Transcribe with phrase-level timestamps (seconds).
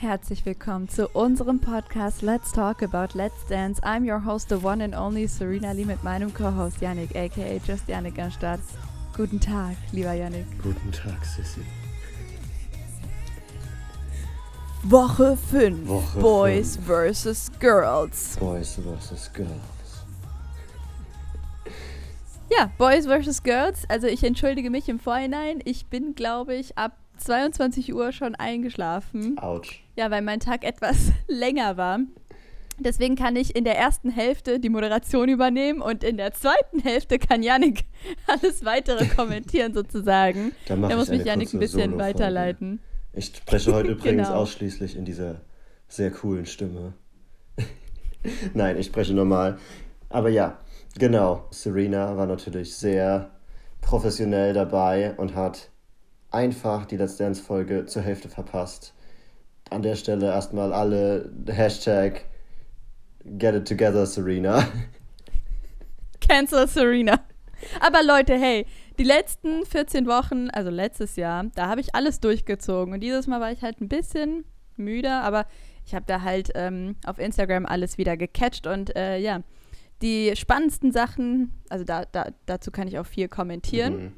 [0.00, 3.82] Herzlich willkommen zu unserem Podcast Let's Talk About Let's Dance.
[3.82, 7.86] I'm your host, the one and only Serena Lee mit meinem Co-Host Yannick, aka Just
[7.86, 8.60] Yannick am Start.
[9.14, 10.46] Guten Tag, lieber Yannick.
[10.62, 11.60] Guten Tag, Sissy.
[14.84, 15.86] Woche 5.
[15.86, 16.86] Woche Boys fünf.
[17.18, 17.50] vs.
[17.60, 18.38] Girls.
[18.38, 19.30] Boys vs.
[19.34, 19.50] Girls.
[22.48, 23.42] Ja, Boys vs.
[23.42, 23.84] Girls.
[23.90, 25.60] Also ich entschuldige mich im Vorhinein.
[25.66, 29.38] Ich bin, glaube ich, ab 22 Uhr schon eingeschlafen.
[29.38, 29.82] Autsch.
[29.96, 32.00] Ja, weil mein Tag etwas länger war.
[32.78, 37.18] Deswegen kann ich in der ersten Hälfte die Moderation übernehmen und in der zweiten Hälfte
[37.18, 37.84] kann Yannick
[38.26, 40.52] alles weitere kommentieren sozusagen.
[40.66, 42.80] Dann Da muss mich Yannick ein bisschen weiterleiten.
[43.12, 44.40] Ich spreche heute übrigens Genau.
[44.40, 45.42] ausschließlich in dieser
[45.88, 46.94] sehr coolen Stimme.
[48.54, 49.58] Nein, ich spreche normal.
[50.08, 50.58] Aber ja,
[50.98, 51.46] genau.
[51.50, 53.30] Serena war natürlich sehr
[53.80, 55.70] professionell dabei und hat
[56.30, 58.94] einfach die Let's Dance-Folge zur Hälfte verpasst.
[59.70, 62.24] An der Stelle erstmal alle Hashtag
[63.24, 64.66] Get it together, Serena.
[66.20, 67.20] Cancel Serena.
[67.80, 68.66] Aber Leute, hey,
[68.98, 72.94] die letzten 14 Wochen, also letztes Jahr, da habe ich alles durchgezogen.
[72.94, 74.44] Und dieses Mal war ich halt ein bisschen
[74.76, 75.46] müde, aber
[75.84, 78.66] ich habe da halt ähm, auf Instagram alles wieder gecatcht.
[78.66, 79.42] Und äh, ja,
[80.02, 83.96] die spannendsten Sachen, also da, da, dazu kann ich auch viel kommentieren.
[83.96, 84.12] Mhm.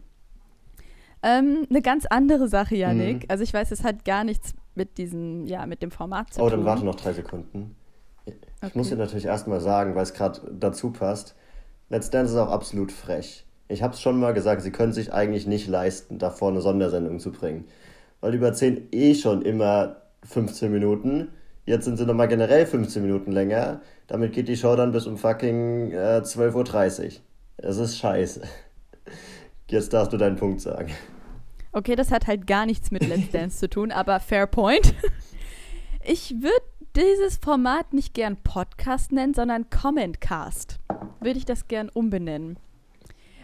[1.23, 3.17] Ähm, eine ganz andere Sache, Yannick.
[3.25, 3.27] Mhm.
[3.29, 6.49] Also ich weiß, es hat gar nichts mit diesem, ja, mit dem Format zu Oh,
[6.49, 6.59] tun.
[6.59, 7.77] dann warte noch drei Sekunden.
[8.27, 8.79] Ich Okay.
[8.79, 11.35] muss dir natürlich erstmal sagen, weil es gerade dazu passt.
[11.91, 13.45] Let's Dance ist auch absolut frech.
[13.69, 17.19] Ich habe es schon mal gesagt, sie können sich eigentlich nicht leisten, davor eine Sondersendung
[17.19, 17.65] zu bringen.
[18.21, 21.29] Weil die überziehen eh schon immer 15 Minuten.
[21.67, 23.81] Jetzt sind sie nochmal generell 15 Minuten länger.
[24.07, 27.11] Damit geht die Show dann bis um fucking äh, 12.30 Uhr.
[27.59, 28.43] Es ist scheiße.
[29.73, 30.93] Jetzt darfst du deinen Punkt sagen.
[31.73, 34.95] Okay, das hat halt gar nichts mit Let's Dance zu tun, aber fair point.
[36.05, 40.79] Ich würde dieses Format nicht gern Podcast nennen, sondern Commentcast.
[41.21, 42.59] Würde ich das gern umbenennen.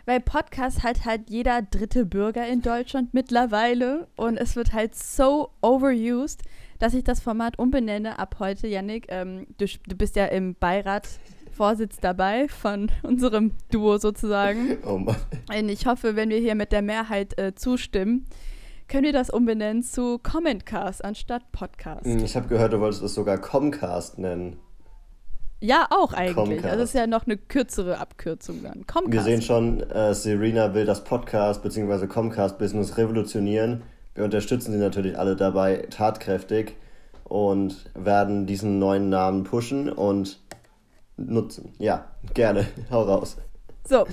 [0.04, 5.50] Weil Podcast hat halt jeder dritte Bürger in Deutschland mittlerweile und es wird halt so
[5.62, 6.42] overused,
[6.78, 8.66] dass ich das Format umbenenne ab heute.
[8.66, 11.08] Yannick, ähm, du, du bist ja im Beirat
[11.58, 14.78] Vorsitz dabei von unserem Duo sozusagen.
[14.86, 15.16] Oh Mann.
[15.50, 18.26] Und ich hoffe, wenn wir hier mit der Mehrheit äh, zustimmen,
[18.86, 22.06] können wir das umbenennen zu Commentcast anstatt Podcast.
[22.06, 24.56] Hm, Ich habe gehört, du wolltest es sogar Comcast nennen.
[25.60, 26.36] Ja, auch eigentlich.
[26.36, 26.64] Comcast.
[26.66, 28.86] Also es ist ja noch eine kürzere Abkürzung dann.
[28.86, 29.12] Comcast.
[29.12, 32.06] Wir sehen schon, äh, Serena will das Podcast bzw.
[32.06, 33.82] Comcast-Business revolutionieren.
[34.14, 36.76] Wir unterstützen sie natürlich alle dabei tatkräftig
[37.25, 40.38] und werden diesen neuen Namen pushen und
[41.18, 41.72] nutzen.
[41.78, 42.66] Ja, gerne.
[42.90, 43.36] Hau raus.
[43.88, 44.06] So,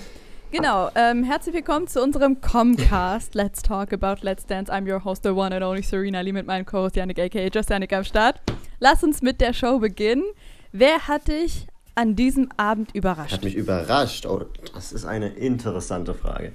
[0.51, 0.89] genau.
[0.95, 3.35] Ähm, herzlich willkommen zu unserem Comcast.
[3.35, 4.71] Let's talk about Let's Dance.
[4.71, 7.69] I'm your host, the one and only Serena Lee mit meinem Co-Host Yannick, aka Just
[7.69, 8.41] Yannick am Start.
[8.79, 10.23] Lass uns mit der Show beginnen.
[10.71, 13.33] Wer hat dich an diesem Abend überrascht?
[13.33, 14.25] Hat mich überrascht.
[14.25, 14.41] Oh,
[14.73, 16.51] das ist eine interessante Frage.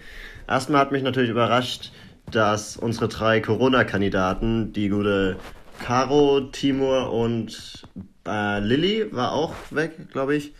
[0.46, 1.92] Erstmal hat mich natürlich überrascht,
[2.30, 5.36] dass unsere drei Corona-Kandidaten, die gute
[5.78, 7.84] Caro, Timur und
[8.26, 10.54] äh, Lilly, war auch weg, glaube ich,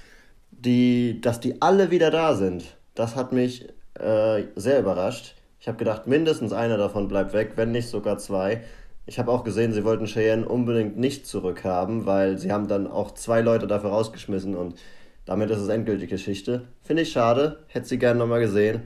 [0.51, 2.77] die, dass die alle wieder da sind.
[2.95, 5.35] Das hat mich äh, sehr überrascht.
[5.61, 8.63] Ich habe gedacht, mindestens einer davon bleibt weg, wenn nicht sogar zwei.
[9.07, 13.13] Ich habe auch gesehen, sie wollten Cheyenne unbedingt nicht zurückhaben, weil sie haben dann auch
[13.13, 14.79] zwei Leute dafür rausgeschmissen und
[15.25, 16.69] damit ist es endgültig Geschichte.
[16.83, 18.83] Finde ich schade, hätte sie gerne nochmal gesehen.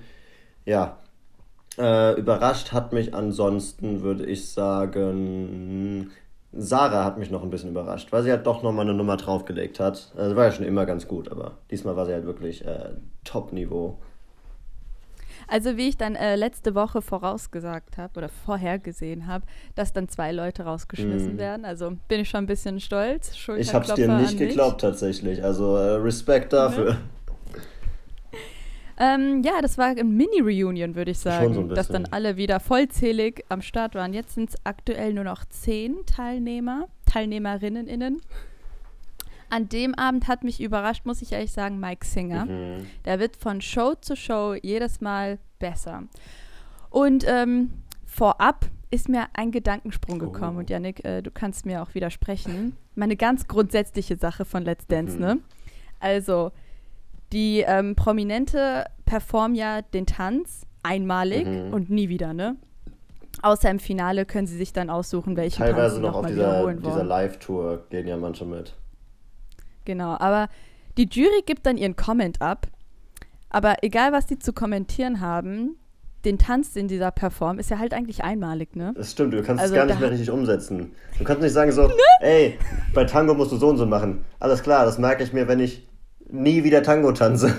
[0.64, 0.98] Ja,
[1.78, 6.10] äh, überrascht hat mich ansonsten, würde ich sagen,
[6.56, 9.80] Sarah hat mich noch ein bisschen überrascht, weil sie halt doch nochmal eine Nummer draufgelegt
[9.80, 10.12] hat.
[10.16, 12.90] Also war ja schon immer ganz gut, aber diesmal war sie halt wirklich äh,
[13.24, 13.98] Top-Niveau.
[15.46, 19.44] Also wie ich dann äh, letzte Woche vorausgesagt habe oder vorhergesehen habe,
[19.74, 21.38] dass dann zwei Leute rausgeschmissen Mm.
[21.38, 21.64] werden.
[21.66, 23.32] Also bin ich schon ein bisschen stolz.
[23.32, 26.96] Ich hab's dir Schulterklopfer nicht geglaubt tatsächlich, also äh, Respekt dafür.
[28.98, 33.44] Ähm, ja, das war ein Mini-Reunion, würde ich sagen, so dass dann alle wieder vollzählig
[33.48, 34.12] am Start waren.
[34.12, 38.20] Jetzt sind es aktuell nur noch zehn Teilnehmer, Teilnehmerinnen innen.
[39.50, 42.46] An dem Abend hat mich überrascht, muss ich ehrlich sagen, Mike Singer.
[42.46, 42.86] Mhm.
[43.04, 46.04] Der wird von Show zu Show jedes Mal besser.
[46.90, 47.70] Und ähm,
[48.04, 50.56] vorab ist mir ein Gedankensprung gekommen.
[50.56, 50.60] Oh.
[50.60, 52.76] Und Yannick, äh, du kannst mir auch widersprechen.
[52.94, 55.20] Meine ganz grundsätzliche Sache von Let's Dance, Mhm.
[55.20, 55.38] ne?
[56.00, 56.52] Also,
[57.34, 61.72] die ähm, Prominente performen ja den Tanz einmalig Mhm.
[61.74, 62.56] und nie wieder, ne?
[63.42, 66.32] Außer im Finale können sie sich dann aussuchen, welchen Tanz Teilweise sie noch auf nochmal
[66.32, 67.04] dieser, dieser.
[67.04, 68.74] Live-Tour gehen ja manche mit.
[69.84, 70.48] Genau, aber
[70.96, 72.68] die Jury gibt dann ihren Comment ab.
[73.50, 75.76] Aber egal, was die zu kommentieren haben,
[76.24, 78.94] den Tanz, den dieser performt, ist ja halt eigentlich einmalig, ne?
[78.96, 80.92] Das stimmt, du kannst Also es gar nicht mehr richtig umsetzen.
[81.18, 81.90] Du kannst nicht sagen so,
[82.20, 82.58] ey,
[82.94, 84.24] bei Tango musst du so und so machen.
[84.40, 85.86] Alles klar, das merke ich mir, wenn ich
[86.34, 87.54] nie wieder Tango tanze.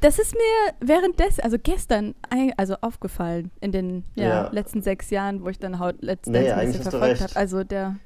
[0.00, 2.14] Das ist mir währenddessen, also gestern,
[2.58, 4.48] also aufgefallen in den ja, Ja.
[4.52, 7.36] letzten sechs Jahren, wo ich dann Haut Let's Nee, ein bisschen verfolgt habe.
[7.36, 7.96] Also der,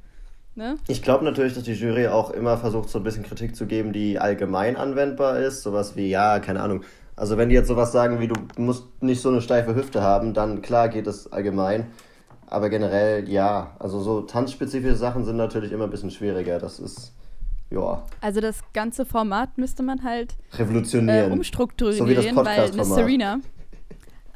[0.54, 0.76] ne?
[0.86, 3.92] Ich glaube natürlich, dass die Jury auch immer versucht, so ein bisschen Kritik zu geben,
[3.92, 5.62] die allgemein anwendbar ist.
[5.64, 6.84] Sowas wie, ja, keine Ahnung.
[7.16, 10.34] Also wenn die jetzt sowas sagen wie, du musst nicht so eine steife Hüfte haben,
[10.34, 11.86] dann klar geht es allgemein.
[12.46, 13.74] Aber generell, ja.
[13.80, 16.60] Also so tanzspezifische Sachen sind natürlich immer ein bisschen schwieriger.
[16.60, 17.12] Das ist,
[17.70, 21.32] ja, Also das ganze Format müsste man halt äh, revolutionieren.
[21.32, 22.94] umstrukturieren, So wie das weil Miss Podcast-Format.
[22.94, 23.40] Serena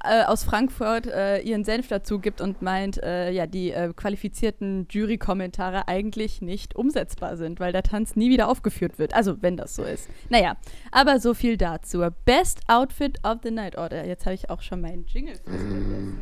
[0.05, 4.89] äh, aus Frankfurt äh, ihren Senf dazu gibt und meint, äh, ja, die äh, qualifizierten
[4.91, 9.15] Jury-Kommentare eigentlich nicht umsetzbar sind, weil der Tanz nie wieder aufgeführt wird.
[9.15, 10.09] Also, wenn das so ist.
[10.29, 10.57] Naja,
[10.91, 12.05] aber so viel dazu.
[12.25, 14.05] Best Outfit of the Night Order.
[14.05, 16.21] Jetzt habe ich auch schon meinen Jingle vergessen.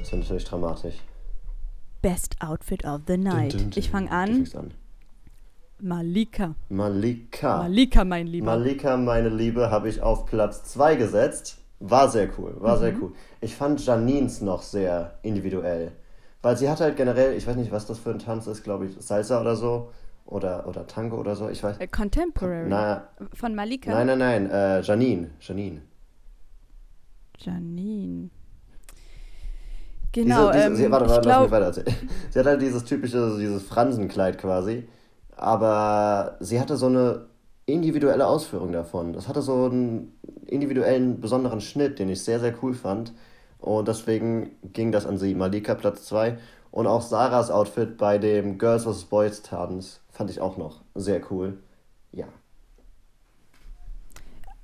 [0.00, 0.94] Das ist natürlich dramatisch.
[2.02, 3.52] Best Outfit of the Night.
[3.54, 3.78] Dun, dun, dun.
[3.78, 4.26] Ich fange Du an.
[4.34, 4.74] fängst an.
[5.80, 6.54] Malika.
[6.68, 7.58] Malika.
[7.58, 8.46] Malika, mein Lieber.
[8.46, 11.58] Malika, meine Liebe, habe ich auf Platz 2 gesetzt.
[11.80, 13.02] War sehr cool, war sehr Mhm.
[13.02, 13.12] cool.
[13.40, 15.92] Ich fand Janines noch sehr individuell.
[16.42, 18.86] Weil sie hat halt generell, ich weiß nicht, was das für ein Tanz ist, glaube
[18.86, 19.90] ich, Salsa oder so.
[20.26, 21.78] Oder, oder Tango oder so, ich weiß.
[21.78, 22.68] Äh, Contemporary.
[22.68, 23.90] Na, Von Malika.
[23.92, 25.30] nein, nein, nein, äh, Janine.
[25.40, 25.80] Janine.
[27.38, 28.28] Janine.
[30.12, 31.94] Genau, diese, diese, ähm, sie, warte, warte, lass mich weiter erzählen.
[32.30, 34.88] Sie hat halt dieses typische, dieses Fransenkleid quasi.
[35.38, 37.26] Aber sie hatte so eine
[37.64, 39.12] individuelle Ausführung davon.
[39.12, 43.12] Das hatte so einen individuellen, besonderen Schnitt, den ich sehr, sehr cool fand.
[43.58, 45.34] Und deswegen ging das an sie.
[45.34, 46.38] Malika Platz 2.
[46.70, 49.04] Und auch Sarahs Outfit bei dem Girls vs.
[49.04, 51.58] Boys Tanz fand ich auch noch sehr cool.
[52.12, 52.26] Ja.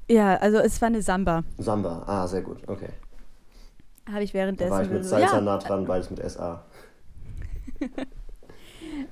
[0.08, 1.44] ja, also es war eine Samba.
[1.58, 2.02] Samba.
[2.06, 2.58] Ah, sehr gut.
[2.66, 2.90] Okay.
[4.10, 6.64] Habe ich Da währenddessen war ich mit Salsa ja, nah dran, beides mit SA.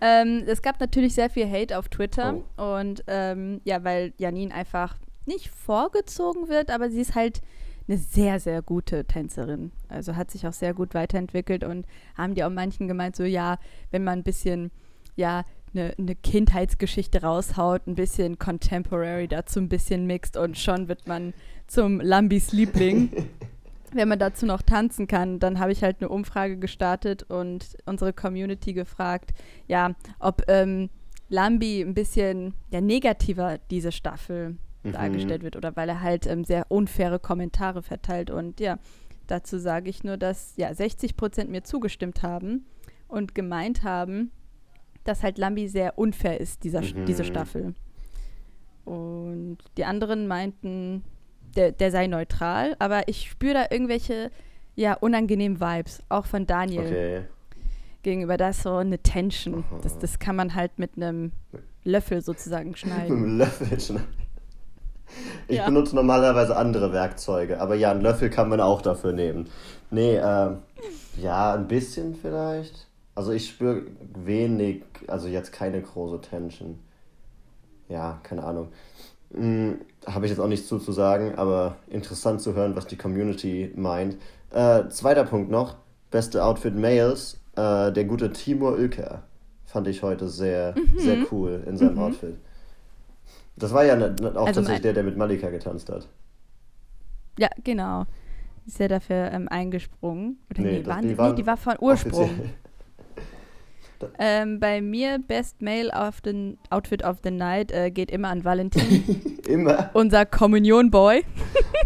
[0.03, 2.77] ähm, es gab natürlich sehr viel Hate auf Twitter Oh.
[2.81, 7.41] und ähm, ja, weil Janine einfach nicht vorgezogen wird, aber sie ist halt
[7.89, 9.71] eine sehr, sehr gute Tänzerin.
[9.89, 13.59] Also hat sich auch sehr gut weiterentwickelt und haben die auch manchen gemeint, so ja,
[13.91, 14.71] wenn man ein bisschen,
[15.17, 15.45] ja,
[15.75, 21.33] eine, eine Kindheitsgeschichte raushaut, ein bisschen Contemporary dazu ein bisschen mixt und schon wird man
[21.67, 23.11] zum Lambis Liebling.
[23.95, 28.13] wenn man dazu noch tanzen kann, dann habe ich halt eine Umfrage gestartet und unsere
[28.13, 29.33] Community gefragt,
[29.69, 30.91] ja, ob ähm,
[31.29, 34.93] Lambi ein bisschen ja, negativer diese Staffel Mhm.
[34.95, 38.31] dargestellt wird oder weil er halt ähm, sehr unfaire Kommentare verteilt.
[38.33, 38.81] Und ja,
[39.29, 42.67] dazu sage ich nur, dass ja 60 Prozent mir zugestimmt haben
[43.07, 44.33] und gemeint haben,
[45.05, 47.07] dass halt Lambi sehr unfair ist, dieser, Mhm.
[47.07, 47.75] diese Staffel.
[48.85, 51.05] Und die anderen meinten,
[51.57, 54.31] der, der sei neutral, aber ich spüre da irgendwelche
[54.75, 57.23] ja, unangenehmen Vibes, auch von Daniel Okay.
[58.03, 58.37] gegenüber.
[58.37, 59.65] Da ist so eine Tension.
[59.69, 59.81] Aha.
[59.83, 61.33] Das, das kann man halt mit einem
[61.85, 63.17] Löffel sozusagen Mit schneiden.
[63.17, 64.09] einem Löffel schneiden.
[65.47, 65.67] Ich Ja.
[65.67, 69.49] benutze normalerweise andere Werkzeuge, aber ja, einen Löffel kann man auch dafür nehmen.
[69.91, 70.59] Nee, ähm,
[71.21, 72.87] ja, ein bisschen vielleicht.
[73.15, 73.83] Also ich spüre
[74.25, 76.79] wenig, also jetzt keine große Tension.
[77.91, 78.69] Ja, keine Ahnung.
[79.35, 82.97] Hm, Habe ich jetzt auch nichts zu, zu sagen, aber interessant zu hören, was die
[82.97, 84.17] Community meint.
[84.51, 85.77] Äh, zweiter Punkt noch,
[86.11, 89.23] beste Outfit Males, äh, der gute Timur Ilker.
[89.65, 92.37] Fand ich heute sehr, sehr cool in seinem Outfit.
[93.57, 96.09] Das war ja ne, ne, auch Also tatsächlich der, der mit Malika getanzt hat.
[97.39, 98.05] Ja, genau.
[98.67, 100.39] Ist ja dafür ähm, eingesprungen.
[100.51, 102.25] Oder Nee, nee, waren, die nee, die war von Ursprung.
[102.25, 102.51] Offiziell.
[104.19, 108.45] Ähm, bei mir Best Male of the Outfit of the Night äh, geht immer an
[108.45, 109.91] Valentin, Immer.
[109.95, 111.25] unser Kommunion-Boy.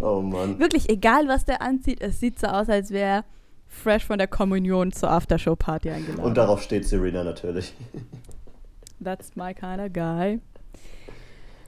[0.00, 0.58] Oh Mann.
[0.58, 3.24] Wirklich, egal was der anzieht, es sieht so aus, als wäre
[3.66, 6.22] fresh von der Kommunion zur Aftershow-Party eingeladen.
[6.22, 7.72] Und darauf steht Serena natürlich.
[9.02, 10.40] That's my kind of guy.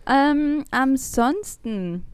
[0.06, 2.04] Ähm, ansonsten,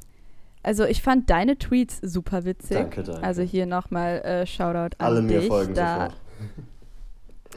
[0.62, 2.76] also ich fand deine Tweets super witzig.
[2.76, 3.23] Danke, danke.
[3.25, 5.49] Also hier nochmal äh, Shoutout an Alle mir dich.
[5.49, 6.17] folgen da sofort.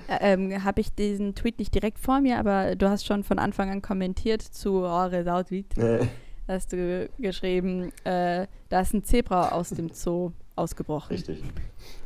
[0.07, 3.39] Äh, ähm, habe ich diesen Tweet nicht direkt vor mir, aber du hast schon von
[3.39, 5.77] Anfang an kommentiert zu oh, Result Tweet.
[5.77, 6.07] Nee.
[6.47, 11.15] Hast du ge- geschrieben, äh, da ist ein Zebra aus dem Zoo ausgebrochen.
[11.15, 11.43] Richtig.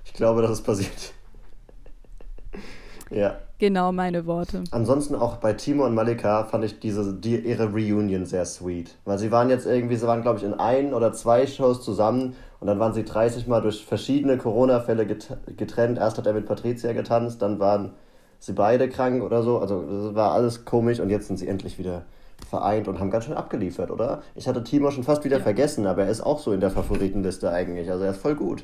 [0.04, 1.14] Ich glaube, das ist passiert.
[3.10, 3.40] ja.
[3.62, 4.64] Genau meine Worte.
[4.72, 8.96] Ansonsten auch bei Timo und Malika fand ich diese, die, ihre Reunion sehr sweet.
[9.06, 12.34] Weil sie waren jetzt irgendwie, sie waren glaube ich in ein oder zwei Shows zusammen
[12.60, 16.00] und dann waren sie 30 Mal durch verschiedene Corona-Fälle get getrennt.
[16.00, 17.92] Erst hat er mit Patricia getanzt, dann waren
[18.40, 19.60] sie beide krank oder so.
[19.60, 22.06] Also das war alles komisch und jetzt sind sie endlich wieder
[22.50, 24.24] vereint und haben ganz schön abgeliefert, oder?
[24.34, 25.44] Ich hatte Timo schon fast wieder ja.
[25.44, 27.92] vergessen, aber er ist auch so in der Favoritenliste eigentlich.
[27.92, 28.64] Also er ist voll gut.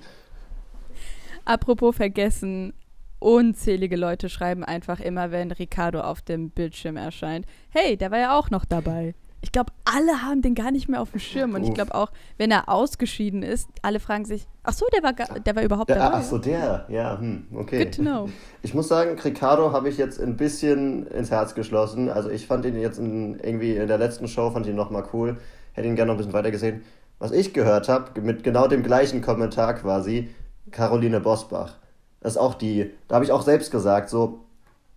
[1.45, 2.73] Apropos vergessen,
[3.19, 8.37] unzählige Leute schreiben einfach immer, wenn Ricardo auf dem Bildschirm erscheint, hey, der war ja
[8.37, 9.15] auch noch dabei.
[9.41, 11.53] Ich glaube, alle haben den gar nicht mehr auf dem Schirm.
[11.53, 15.13] Und ich glaube auch, wenn er ausgeschieden ist, alle fragen sich, ach so, der war,
[15.13, 16.17] der war überhaupt der, dabei.
[16.17, 17.85] Ach so, der, ja, hm, okay.
[17.85, 18.29] Good to know.
[18.63, 22.09] Ich muss sagen, Ricardo habe ich jetzt ein bisschen ins Herz geschlossen.
[22.09, 25.37] Also ich fand ihn jetzt in, irgendwie in der letzten Show, fand ihn nochmal cool.
[25.73, 26.81] Hätte ihn gerne noch ein bisschen weiter gesehen.
[27.19, 30.29] Was ich gehört habe, mit genau dem gleichen Kommentar quasi,
[30.71, 31.75] Caroline Bosbach.
[32.21, 34.39] Das ist auch die, da habe ich auch selbst gesagt, so,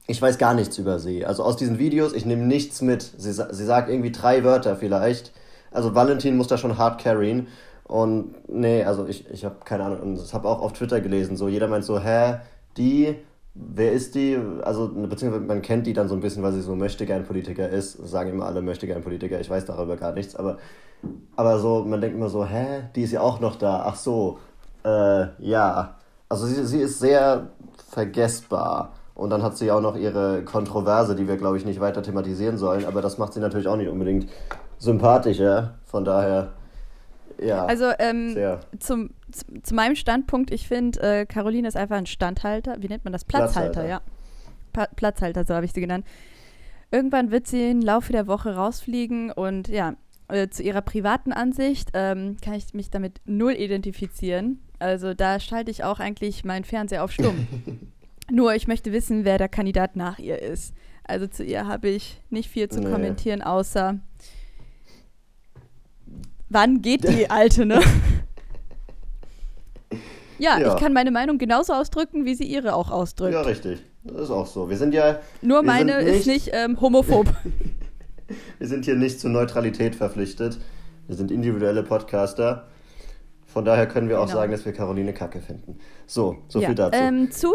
[0.06, 1.24] ich weiß gar nichts über sie.
[1.24, 3.02] Also aus diesen Videos, ich nehme nichts mit.
[3.02, 5.32] Sie, sie sagt irgendwie drei Wörter vielleicht.
[5.70, 7.46] Also Valentin muss da schon hart carryen.
[7.84, 10.00] Und nee, also ich, ich habe keine Ahnung.
[10.00, 12.38] Und ich habe auch auf Twitter gelesen, so jeder meint so, hä,
[12.76, 13.16] die,
[13.54, 14.38] wer ist die?
[14.62, 17.68] Also beziehungsweise man kennt die dann so ein bisschen, weil sie so möchte gern Politiker
[17.68, 17.92] ist.
[18.08, 19.40] Sagen immer alle möchte gern Politiker.
[19.40, 20.34] Ich weiß darüber gar nichts.
[20.34, 20.58] Aber,
[21.36, 23.84] aber so, man denkt immer so, hä, die ist ja auch noch da.
[23.86, 24.38] Ach so,
[24.84, 25.99] äh, ja.
[26.30, 27.50] Also sie, sie ist sehr
[27.90, 28.94] vergessbar.
[29.14, 32.56] Und dann hat sie auch noch ihre Kontroverse, die wir, glaube ich, nicht weiter thematisieren
[32.56, 32.86] sollen.
[32.86, 34.30] Aber das macht sie natürlich auch nicht unbedingt
[34.78, 35.74] sympathischer.
[35.84, 36.52] Von daher,
[37.38, 37.66] ja.
[37.66, 38.36] Also ähm,
[38.78, 42.76] zum, zu, zu, meinem Standpunkt, ich finde, äh, Caroline ist einfach ein Standhalter.
[42.80, 43.24] Wie nennt man das?
[43.24, 43.88] Platzhalter, Platzhalter.
[43.88, 44.00] ja.
[44.72, 46.06] Pa Platzhalter, so habe ich sie genannt.
[46.90, 49.94] Irgendwann wird sie im Laufe der Woche rausfliegen und ja,
[50.28, 54.60] äh, zu ihrer privaten Ansicht ähm, kann ich mich damit null identifizieren.
[54.80, 57.46] Also da schalte ich auch eigentlich meinen Fernseher auf stumm.
[58.30, 60.74] Nur ich möchte wissen, wer der Kandidat nach ihr ist.
[61.04, 62.90] Also zu ihr habe ich nicht viel zu nee.
[62.90, 63.98] kommentieren, außer
[66.48, 67.80] wann geht die Alte, ne?
[70.38, 73.34] ja, ja, ich kann meine Meinung genauso ausdrücken, wie sie ihre auch ausdrückt.
[73.34, 73.82] Ja, richtig.
[74.04, 74.70] Das ist auch so.
[74.70, 75.20] Wir sind ja.
[75.42, 77.26] Nur meine nicht, ist nicht ähm, homophob.
[78.58, 80.58] wir sind hier nicht zur Neutralität verpflichtet.
[81.06, 82.68] Wir sind individuelle Podcaster.
[83.52, 84.38] Von daher können wir auch genau.
[84.38, 85.78] sagen, dass wir Caroline Kacke finden.
[86.06, 86.68] So, so ja.
[86.68, 86.98] viel dazu.
[86.98, 87.52] Ähm, zu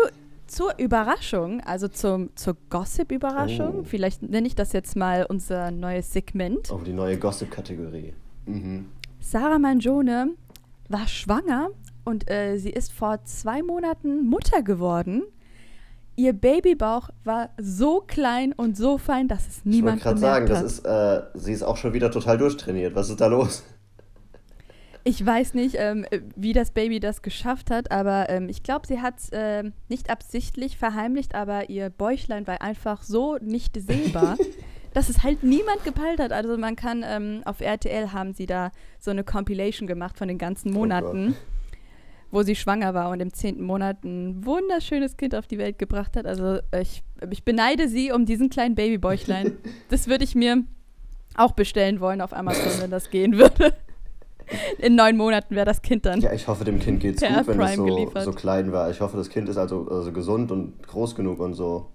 [0.48, 3.84] zur Überraschung, also zum, zur Gossip-Überraschung, oh.
[3.84, 6.72] vielleicht nenne ich das jetzt mal unser neues Segment.
[6.72, 8.14] Oh, die neue Gossip-Kategorie.
[8.46, 8.86] Mhm.
[9.20, 10.36] Sarah Manjone
[10.90, 11.70] war schwanger
[12.04, 15.24] und äh, sie ist vor zwei Monaten Mutter geworden.
[16.16, 20.48] Ihr Babybauch war so klein und so fein, dass es niemand ich wollte gerade sagen,
[20.48, 22.96] das ist, äh, sie ist auch schon wieder total durchtrainiert.
[22.96, 23.64] Was ist da los?
[25.08, 26.04] Ich weiß nicht, ähm,
[26.36, 30.10] wie das Baby das geschafft hat, aber ähm, ich glaube, sie hat es äh, nicht
[30.10, 34.36] absichtlich verheimlicht, aber ihr Bäuchlein war einfach so nicht sehbar,
[34.94, 36.32] dass es halt niemand gepeilt hat.
[36.32, 40.40] Also man kann ähm, auf RTL haben sie da so eine Compilation gemacht von den
[40.40, 41.36] ganzen oh Monaten.
[41.38, 41.56] Oh
[42.32, 46.18] wo sie schwanger war und im zehnten Monat ein wunderschönes Kind auf die Welt gebracht
[46.18, 46.26] hat.
[46.26, 49.54] Also ich, ich beneide sie um diesen kleinen Babybäuchlein.
[49.90, 50.64] das würde ich mir
[51.36, 53.74] auch bestellen wollen auf Amazon, wenn das gehen würde.
[54.80, 56.22] In neun Monaten wäre das Kind dann.
[56.22, 58.90] Ja, ich hoffe, dem Kind geht es gut, wenn es so, so, klein war.
[58.90, 61.88] Ich hoffe, das Kind ist also, also gesund und groß genug und so.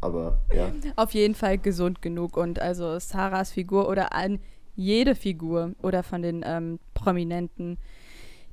[0.00, 0.70] Aber ja.
[0.96, 2.36] Auf jeden Fall gesund genug.
[2.36, 4.38] Und also Sarahs Figur oder an
[4.76, 7.78] jede Figur oder von den ähm, Prominenten,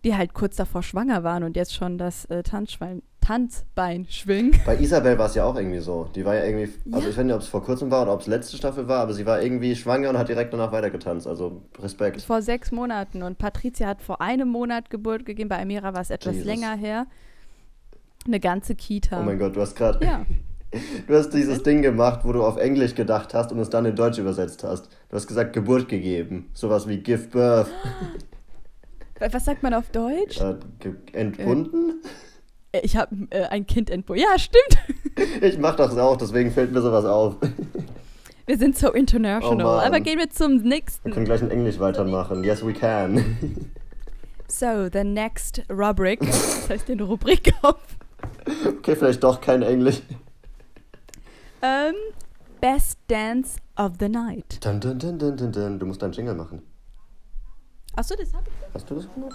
[0.04, 4.54] die halt kurz davor schwanger waren und jetzt schon das äh, Tanzschwein Tanzbein schwingen.
[4.68, 6.08] Bei Isabel war es ja auch irgendwie so.
[6.14, 7.10] Die war ja irgendwie, also ja.
[7.10, 9.14] ich weiß nicht, ob es vor kurzem war oder ob es letzte Staffel war, aber
[9.14, 11.26] sie war irgendwie schwanger und hat direkt danach weitergetanzt.
[11.26, 12.22] Also Respekt.
[12.22, 15.50] Vor sechs Monaten und Patricia hat vor einem Monat Geburt gegeben.
[15.50, 16.48] Bei Amira war es etwas Jesus.
[16.48, 17.08] länger her.
[18.28, 19.20] Eine ganze Kita.
[19.20, 20.06] Oh mein Gott, du hast gerade.
[20.06, 20.26] Ja.
[21.08, 23.96] Du hast dieses Ding gemacht, wo du auf Englisch gedacht hast und es dann in
[23.96, 24.90] Deutsch übersetzt hast.
[25.08, 26.50] Du hast gesagt, Geburt gegeben.
[26.54, 27.68] Sowas wie Give Birth.
[29.32, 30.42] Was sagt man auf Deutsch?
[30.42, 30.56] Äh,
[31.14, 32.02] entbunden?
[32.04, 32.08] Äh.
[32.76, 34.24] Äh, ich habe äh, ein Kind entbunden.
[34.24, 35.42] Ja, stimmt.
[35.42, 37.36] ich mache das auch, deswegen fällt mir sowas auf.
[38.48, 39.66] Wir sind so international.
[39.66, 41.06] Oh Aber gehen wir zum nächsten.
[41.06, 42.44] Wir können gleich in Englisch weitermachen.
[42.44, 43.38] Yes, we can.
[44.48, 46.20] So, the next rubric.
[46.20, 47.80] Das heißt den Rubrik auf.
[48.78, 50.04] Okay, vielleicht doch kein Englisch.
[51.62, 51.96] Um, ähm,
[52.62, 54.64] best Dance of the Night.
[54.64, 55.80] Dun, dun, dun, dun, dun, dun.
[55.80, 56.62] Du musst deinen Jingle machen.
[57.96, 58.74] Achso, das habe ich.
[58.76, 59.34] Hast du das gemacht?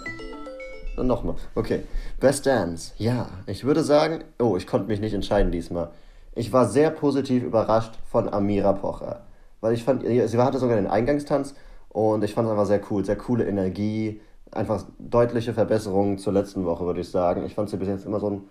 [0.95, 1.35] Dann nochmal.
[1.55, 1.81] Okay.
[2.19, 2.93] Best Dance.
[2.97, 5.89] Ja, ich würde sagen, oh, ich konnte mich nicht entscheiden diesmal.
[6.35, 9.21] Ich war sehr positiv überrascht von Amira Pocher.
[9.61, 11.55] Weil ich fand, sie hatte sogar den Eingangstanz
[11.89, 13.05] und ich fand es einfach sehr cool.
[13.05, 14.21] Sehr coole Energie.
[14.51, 17.45] Einfach deutliche Verbesserungen zur letzten Woche, würde ich sagen.
[17.45, 18.41] Ich fand sie bis jetzt immer so ein,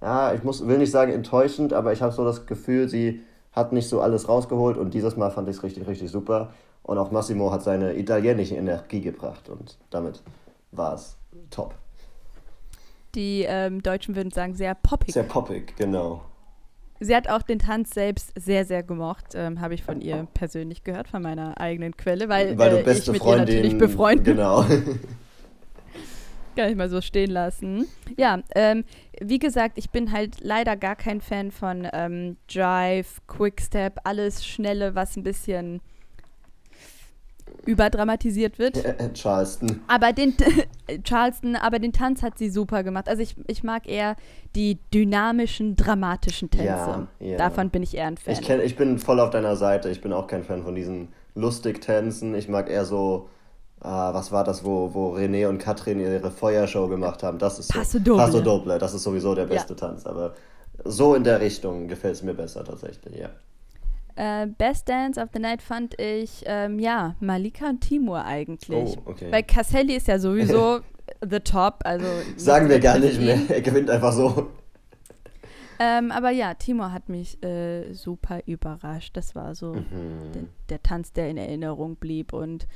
[0.00, 3.72] ja, ich muss, will nicht sagen enttäuschend, aber ich habe so das Gefühl, sie hat
[3.72, 6.50] nicht so alles rausgeholt und dieses Mal fand ich es richtig, richtig super.
[6.84, 10.22] Und auch Massimo hat seine italienische Energie gebracht und damit
[10.70, 11.16] war es
[11.50, 11.74] top.
[13.14, 15.12] Die ähm, Deutschen würden sagen, sehr poppig.
[15.12, 16.24] Sehr poppig, genau.
[17.00, 19.26] sie hat auch den Tanz selbst sehr, sehr gemocht.
[19.34, 22.82] Ähm, Habe ich von ihr persönlich gehört, von meiner eigenen Quelle, weil, Weil du äh,
[22.82, 23.48] beste ich mit Freundin.
[23.48, 24.24] ihr natürlich befreundet.
[24.24, 24.64] Genau.
[26.56, 27.86] Kann ich mal so stehen lassen.
[28.16, 28.84] Ja, ähm,
[29.20, 34.96] wie gesagt, ich bin halt leider gar kein Fan von ähm, Drive, Quickstep, alles Schnelle,
[34.96, 35.80] was ein bisschen
[37.66, 38.82] überdramatisiert wird.
[39.14, 39.80] Charleston.
[39.88, 40.34] Aber den
[41.04, 43.08] Charleston, aber den Tanz hat sie super gemacht.
[43.08, 44.16] Also ich, ich mag eher
[44.54, 46.66] die dynamischen, dramatischen Tänze.
[46.66, 47.36] Ja, ja.
[47.36, 48.32] Davon bin ich eher ein Fan.
[48.32, 49.90] Ich, kenn, ich bin voll auf deiner Seite.
[49.90, 52.34] Ich bin auch kein Fan von diesen Lustig-Tänzen.
[52.34, 53.28] Ich mag eher so,
[53.80, 57.38] ah, was war das, wo, wo René und Katrin ihre Feuershow gemacht haben.
[57.38, 58.24] Das ist so, Paso Doble.
[58.24, 58.78] Paso Doble.
[58.78, 60.06] Das ist sowieso der beste Tanz.
[60.06, 60.34] Aber
[60.84, 63.30] so in der Richtung gefällt es mir besser tatsächlich, ja.
[64.18, 68.96] Äh, Best Dance of the Night fand ich, ähm, ja, Malika und Timur eigentlich.
[68.98, 69.30] Oh, okay.
[69.30, 70.80] Weil Caselli ist ja sowieso
[71.30, 71.76] the top.
[71.84, 72.06] Also
[72.36, 73.38] Sagen wir gar nicht mehr.
[73.48, 74.48] Er gewinnt einfach so.
[75.80, 79.16] Ähm, aber ja, Timur hat mich äh, super überrascht.
[79.16, 80.32] Das war so Mhm.
[80.34, 82.32] der, der Tanz, der in Erinnerung blieb.
[82.32, 82.66] Und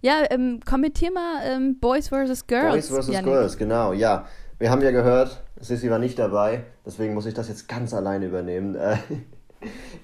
[0.00, 2.46] ja, ähm, kommentier mal ähm, Boys vs.
[2.48, 2.88] Girls.
[2.90, 3.22] Boys vs.
[3.22, 4.26] Girls, genau, ja.
[4.58, 8.26] Wir haben ja gehört, Sissy war nicht dabei, deswegen muss ich das jetzt ganz alleine
[8.26, 8.74] übernehmen.
[8.74, 8.96] Äh,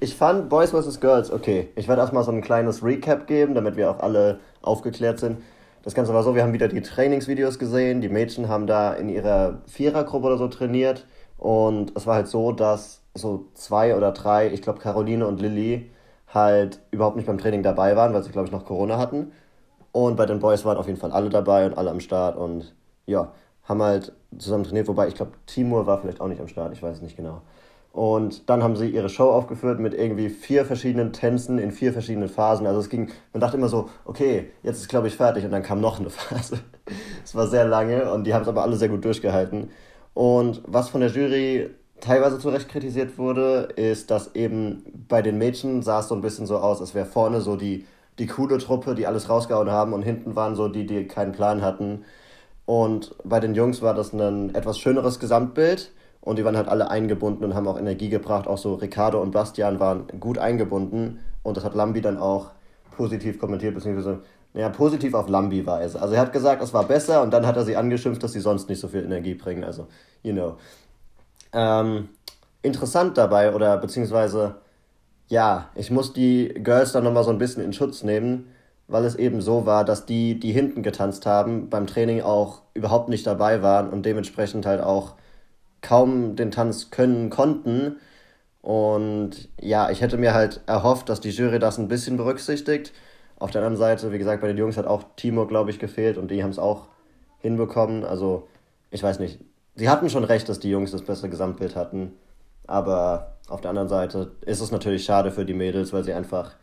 [0.01, 1.01] Ich fand Boys vs.
[1.01, 1.69] Girls okay.
[1.77, 5.39] Ich werde erstmal so ein kleines Recap geben, damit wir auch alle aufgeklärt sind.
[5.83, 8.01] Das Ganze war so, wir haben wieder die Trainingsvideos gesehen.
[8.01, 11.07] Die Mädchen haben da in ihrer Vierergruppe oder so trainiert.
[11.39, 15.91] Und es war halt so, dass so zwei oder drei, ich glaube Caroline und Lilly,
[16.33, 19.33] halt überhaupt nicht beim Training dabei waren, weil sie, glaube ich, noch Corona hatten.
[19.93, 22.75] Und bei den Boys waren auf jeden Fall alle dabei und alle am Start und
[23.07, 23.33] ja,
[23.63, 26.83] haben halt zusammen trainiert, wobei ich glaube, Timur war vielleicht auch nicht am Start, ich
[26.83, 27.43] weiß es nicht genau.
[27.95, 32.29] Und dann haben sie ihre Show aufgeführt mit irgendwie vier verschiedenen Tänzen in vier verschiedenen
[32.29, 32.67] Phasen.
[32.67, 35.63] Also es ging, man dachte immer so, okay, jetzt ist glaube ich fertig und dann
[35.63, 36.59] kam noch eine Phase.
[37.25, 39.71] Es war sehr lange und die haben es aber alle sehr gut durchgehalten.
[40.13, 41.71] Und was von der Jury
[42.01, 46.21] teilweise zu Recht kritisiert wurde, ist, dass eben bei den Mädchen sah es so ein
[46.21, 47.87] bisschen so aus, als wäre vorne so die,
[48.19, 51.63] die coole Truppe, die alles rausgehauen haben und hinten waren so die, die keinen Plan
[51.63, 52.05] hatten.
[52.67, 55.93] Und bei den Jungs war das ein etwas schöneres Gesamtbild
[56.25, 58.47] und die waren halt alle eingebunden und haben auch Energie gebracht.
[58.49, 62.51] Auch so Ricardo und Bastian waren gut eingebunden und das hat Lambi dann auch
[62.97, 64.21] positiv kommentiert, beziehungsweise,
[64.55, 66.01] naja, positiv auf Lambi-Weise.
[66.01, 68.41] Also er hat gesagt, es war besser und dann hat er sie angeschimpft, dass sie
[68.41, 69.65] sonst nicht so viel Energie bringen.
[69.65, 69.87] Also,
[70.23, 70.57] you know.
[71.53, 72.09] Ähm,
[72.63, 74.55] interessant dabei, oder beziehungsweise,
[75.29, 78.47] ja, ich muss die Girls dann nochmal so ein bisschen in Schutz nehmen,
[78.89, 83.11] weil es eben so war, dass die, die hinten getanzt haben, beim Training auch überhaupt
[83.11, 85.17] nicht dabei waren und dementsprechend halt auch
[85.85, 87.97] kaum den Tanz können konnten.
[88.63, 92.93] Und ja, ich hätte mir halt erhofft, dass die Jury das ein bisschen berücksichtigt.
[93.39, 96.17] Auf der anderen Seite, wie gesagt, bei den Jungs hat auch Timo, glaube ich, gefehlt
[96.17, 96.87] und die haben es auch
[97.41, 98.05] hinbekommen.
[98.05, 98.49] Also,
[98.91, 99.39] ich weiß nicht.
[99.77, 102.13] Sie hatten schon recht, dass die Jungs das bessere Gesamtbild hatten.
[102.67, 106.55] Aber auf der anderen Seite ist es natürlich schade für die Mädels, weil sie einfach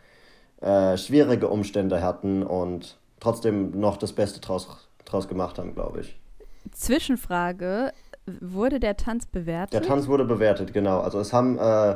[0.62, 6.20] äh, schwierige Umstände hatten und trotzdem noch das Beste draus, draus gemacht haben, glaube ich.
[6.72, 7.92] Zwischenfrage:
[8.26, 9.74] Wurde der Tanz bewertet?
[9.74, 11.00] Der Tanz wurde bewertet, genau.
[11.00, 11.96] Also es haben äh,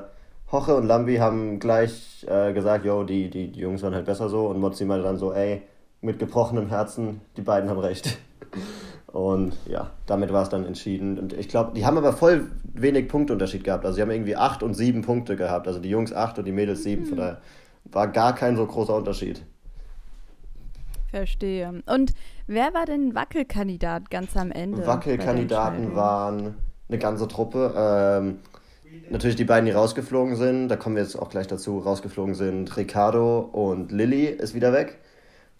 [0.52, 4.30] Hoche und Lambi haben gleich äh, gesagt, yo, die, die, die Jungs waren halt besser
[4.30, 5.62] so und Mozzi meinte dann so, ey,
[6.02, 8.18] mit gebrochenem Herzen, die beiden haben recht.
[9.16, 11.18] Und ja, damit war es dann entschieden.
[11.18, 13.86] Und ich glaube, die haben aber voll wenig Punktunterschied gehabt.
[13.86, 15.70] Also sie haben irgendwie acht und sieben Punkte gehabt.
[15.70, 17.06] Also die Jungs acht und die Mädels sieben.
[17.06, 17.42] Von daher
[17.86, 19.42] war gar kein so großer Unterschied.
[21.12, 21.82] Verstehe.
[21.86, 22.14] Und
[22.48, 24.86] wer war denn Wackelkandidat ganz am Ende?
[24.86, 26.56] Wackelkandidaten waren
[26.88, 27.74] eine ganze Truppe.
[27.76, 28.40] Ähm,
[29.10, 30.70] natürlich die beiden, die rausgeflogen sind.
[30.70, 31.80] Da kommen wir jetzt auch gleich dazu.
[31.80, 35.00] Rausgeflogen sind Ricardo und Lilly ist wieder weg.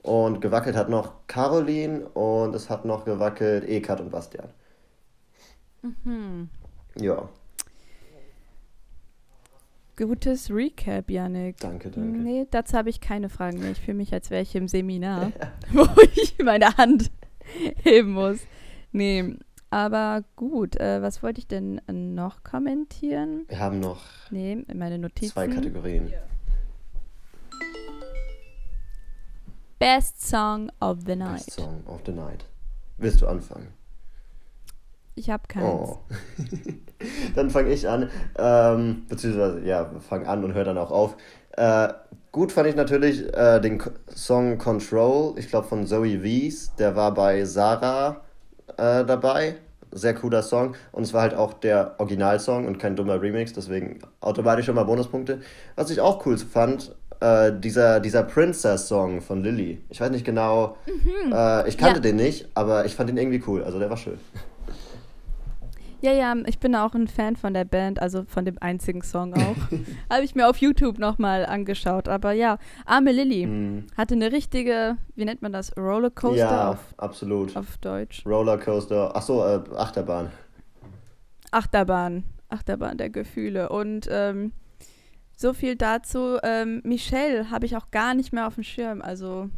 [0.02, 4.50] Und gewackelt hat noch Caroline und es hat noch gewackelt Ekat und Bastian.
[5.82, 6.50] Mhm.
[7.00, 7.28] Ja,
[9.98, 11.58] Gutes Recap, Yannick.
[11.60, 12.18] danke, danke.
[12.18, 13.72] Nee, dazu habe ich keine Fragen mehr.
[13.72, 15.32] Ich fühle mich, als wäre ich im Seminar,
[15.72, 17.12] wo ich meine Hand
[17.84, 18.40] heben muss.
[18.92, 19.36] Nee,
[19.70, 20.76] aber gut.
[20.80, 23.46] Äh, was wollte ich denn noch kommentieren?
[23.48, 25.32] Wir haben noch Nee, meine Notizen.
[25.32, 26.12] zwei Kategorien.
[29.80, 31.46] Best Song of the Night.
[31.46, 32.46] Best Song of the Night.
[32.98, 33.68] Willst du anfangen?
[35.16, 35.66] Ich habe keins.
[35.66, 36.00] Oh.
[37.36, 38.10] dann fange ich an.
[38.38, 41.16] Ähm, beziehungsweise, ja, fang an und hör dann auch auf.
[41.58, 41.88] Äh,
[42.32, 46.74] gut fand ich natürlich äh, den K Song Control, ich glaube von Zoe Wies.
[46.76, 48.22] Der war bei Sarah
[48.78, 49.56] äh, dabei.
[49.92, 50.76] Sehr cooler Song.
[50.92, 54.84] Und es war halt auch der Originalsong und kein dummer Remix, deswegen automatisch schon mal
[54.84, 55.40] Bonuspunkte.
[55.78, 59.82] Was ich auch cool fand, äh, dieser, dieser Princess-Song von Lilly.
[59.90, 60.76] Ich weiß nicht genau,
[61.32, 62.02] äh, ich kannte Ja.
[62.02, 63.64] den nicht, aber ich fand ihn irgendwie cool.
[63.64, 64.20] Also der war schön.
[66.06, 69.34] Ja, ja, ich bin auch ein Fan von der Band, also von dem einzigen Song
[69.44, 69.56] auch.
[70.12, 72.08] Habe ich mir auf YouTube nochmal angeschaut.
[72.08, 73.88] Aber ja, Arme Lilly Mhm.
[73.98, 77.58] hatte eine richtige, wie nennt man das, Rollercoaster Ja, auf, absolut.
[77.58, 78.24] auf Deutsch.
[78.24, 80.30] Rollercoaster, achso, äh, Achterbahn.
[81.52, 83.70] Achterbahn, Achterbahn der Gefühle.
[83.70, 84.52] Und ähm,
[85.36, 86.38] so viel dazu.
[86.44, 89.02] Ähm, Michelle habe ich auch gar nicht mehr auf dem Schirm.
[89.02, 89.50] Also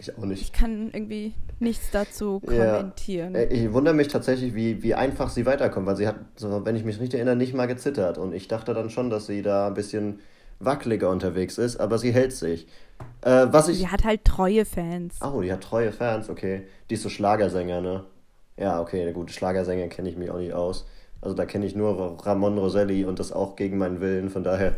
[0.00, 0.40] Ich auch nicht.
[0.40, 2.76] ich kann irgendwie nichts dazu Ja.
[2.76, 3.34] kommentieren.
[3.34, 6.84] Äh, Ich wundere mich tatsächlich, wie, wie einfach sie weiterkommt, weil sie hat, wenn ich
[6.84, 8.16] mich richtig erinnere, nicht mal gezittert.
[8.16, 10.20] Und ich dachte dann schon, dass sie da ein bisschen
[10.58, 12.66] wackeliger unterwegs ist, aber sie hält sich.
[13.22, 13.78] Äh, was ich.
[13.78, 15.16] Sie hat halt treue Fans.
[15.22, 16.62] Oh, die hat treue Fans, okay.
[16.88, 18.04] Die ist so Schlagersänger, ne?
[18.58, 20.86] Ja, okay, eine gute Schlagersänger kenne ich mich auch nicht aus.
[21.22, 24.74] Also da kenne ich nur Ramon Roselli und das auch gegen meinen Willen, von daher.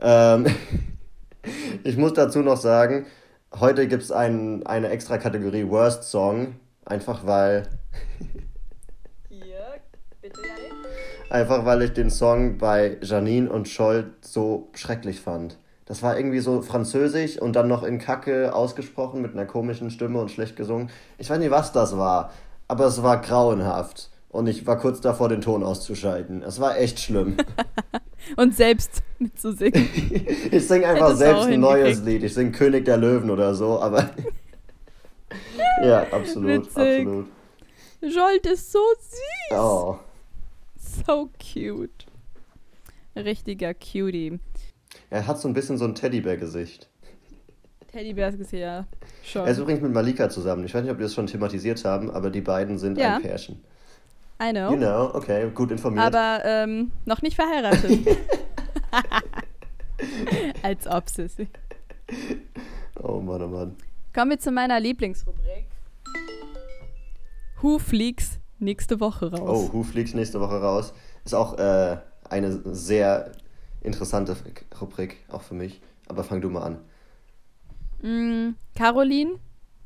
[0.00, 0.46] Ähm,
[1.84, 3.06] ich muss dazu noch sagen,
[3.54, 7.68] heute gibt es ein, eine extra Kategorie Worst Song, einfach weil,
[9.28, 9.74] Ja,
[10.20, 10.40] bitte,
[11.30, 15.58] einfach weil ich den Song bei Janine und Scholt so schrecklich fand.
[15.86, 20.20] Das war irgendwie so französisch und dann noch in Kacke ausgesprochen mit einer komischen Stimme
[20.20, 20.90] und schlecht gesungen.
[21.16, 22.30] Ich weiß nicht, was das war,
[22.68, 24.10] aber es war grauenhaft.
[24.30, 26.42] Und ich war kurz davor, den Ton auszuschalten.
[26.42, 27.36] Es war echt schlimm.
[28.36, 29.88] Und selbst mitzusingen.
[30.50, 32.02] Ich singe einfach Hättest selbst ein neues.
[32.02, 32.22] Lied.
[32.22, 34.10] Ich singe König der Löwen oder so, aber.
[35.82, 36.76] ja, absolut, Witzig.
[36.76, 37.26] absolut.
[38.02, 39.58] Jolt ist so süß.
[39.58, 39.98] Oh.
[41.06, 42.06] So cute.
[43.16, 44.38] Richtiger Cutie.
[45.10, 46.88] Er hat so ein bisschen so ein Teddybär-Gesicht.
[47.90, 48.86] Teddybärs ja.
[49.24, 49.46] Schon.
[49.46, 50.64] Er ist übrigens mit Malika zusammen.
[50.64, 53.16] Ich weiß nicht, ob wir das schon thematisiert haben, aber die beiden sind Ja.
[53.16, 53.62] ein Pärchen.
[54.40, 54.70] I know.
[54.70, 56.04] You know, okay, gut informiert.
[56.04, 58.06] Aber ähm, noch nicht verheiratet.
[60.62, 61.48] Als ob, Sissy.
[63.02, 63.76] oh Mann, oh Mann.
[64.14, 65.66] Kommen wir zu meiner Lieblingsrubrik.
[67.60, 68.24] Who fliegt
[68.58, 69.70] nächste Woche Oh, raus?
[69.72, 70.92] Who fliegt nächste Woche raus?
[71.24, 71.96] Ist auch äh,
[72.30, 73.32] eine sehr
[73.82, 74.36] interessante
[74.80, 75.80] Rubrik, auch für mich.
[76.08, 76.78] Aber fang du mal an.
[78.02, 79.32] Mm, Caroline,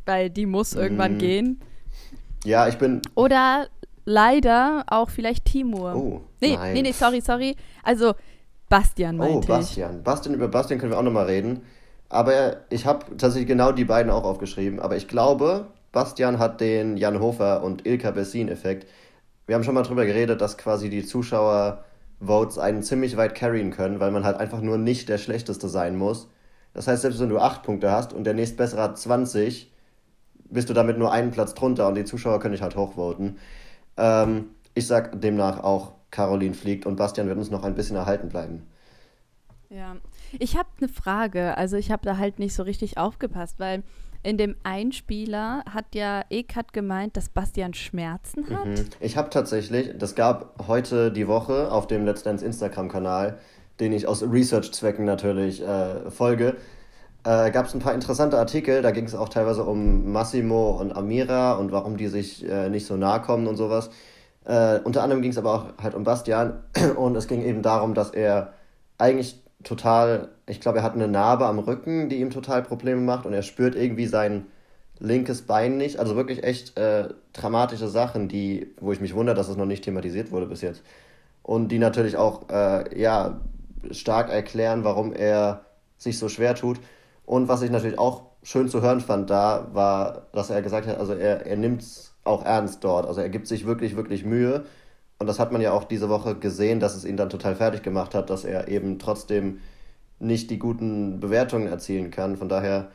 [0.05, 1.19] weil die muss irgendwann Mm.
[1.19, 1.61] gehen.
[2.45, 3.01] Ja, ich bin.
[3.15, 3.69] Oder
[4.05, 5.95] leider auch vielleicht Timur.
[5.95, 6.75] Oh, nee, nein.
[6.75, 7.57] nee, nee, sorry, sorry.
[7.83, 8.15] Also
[8.69, 9.47] Bastian Oh, meinte ich.
[9.49, 10.03] Bastian.
[10.03, 11.63] Bastian, über Bastian können wir auch nochmal reden.
[12.09, 14.81] Aber ich habe tatsächlich genau die beiden auch aufgeschrieben.
[14.81, 18.87] Aber ich glaube, Bastian hat den Jan Hofer und Ilka Bessin-Effekt.
[19.47, 24.01] Wir haben schon mal drüber geredet, dass quasi die Zuschauer-Votes einen ziemlich weit carryen können,
[24.01, 26.29] weil man halt einfach nur nicht der Schlechteste sein muss.
[26.75, 29.71] Das heißt, selbst wenn du 8 Punkte hast und der nächstbessere hat 20,
[30.49, 33.39] bist du damit nur einen Platz drunter und die Zuschauer können dich halt hochvoten.
[33.97, 38.29] Ähm, ich sag demnach auch, Caroline fliegt und Bastian wird uns noch ein bisschen erhalten
[38.29, 38.67] bleiben.
[39.71, 39.97] Ja,
[40.39, 41.57] ich habe eine Frage.
[41.57, 43.83] Also ich habe da halt nicht so richtig aufgepasst, weil
[44.23, 48.67] in dem Einspieler hat ja Ekat gemeint, dass Bastian Schmerzen hat.
[48.67, 48.85] Mhm.
[49.01, 53.39] Ich habe tatsächlich, das gab heute die Woche auf dem Let's Dance Instagram-Kanal,
[53.81, 56.57] den ich aus Research-Zwecken natürlich äh, folge,
[57.25, 58.83] äh, gab es ein paar interessante Artikel.
[58.83, 62.87] Da ging es auch teilweise um Massimo und Amira und warum die sich äh, nicht
[62.87, 63.91] so nahe kommen und sowas.
[64.45, 66.63] Äh, unter anderem ging es aber auch halt um Bastian
[66.97, 68.53] und es ging eben darum, dass er
[68.99, 73.27] eigentlich total, ich glaube, er hat eine Narbe am Rücken, die ihm total Probleme macht
[73.27, 74.47] und er spürt irgendwie sein
[74.99, 75.99] linkes Bein nicht.
[75.99, 79.85] Also wirklich echt äh, dramatische Sachen, die, wo ich mich wundere, dass es noch nicht
[79.85, 80.83] thematisiert wurde bis jetzt.
[81.43, 83.41] Und die natürlich auch, äh, ja,
[83.91, 85.65] stark erklären, warum er
[85.99, 86.79] sich so schwer tut.
[87.25, 90.99] Und was ich natürlich auch schön zu hören fand da, war, dass er gesagt hat,
[90.99, 93.07] also er, er nimmt es auch ernst dort.
[93.07, 94.65] Also er gibt sich wirklich, wirklich Mühe.
[95.19, 97.83] Und das hat man ja auch diese Woche gesehen, dass es ihn dann total fertig
[97.83, 99.61] gemacht hat, dass er eben trotzdem
[100.19, 102.37] nicht die guten Bewertungen erzielen kann.
[102.37, 102.91] Von daher